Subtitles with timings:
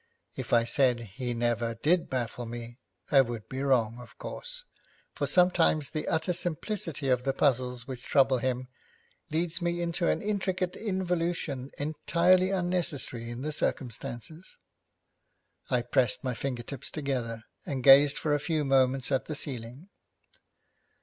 [0.35, 2.79] If I said he never did baffle me,
[3.11, 4.63] I would be wrong, of course,
[5.13, 8.67] for sometimes the utter simplicity of the puzzles which trouble him
[9.29, 14.57] leads me into an intricate involution entirely unnecessary in the circumstances.
[15.69, 19.89] I pressed my fingertips together, and gazed for a few moments at the ceiling.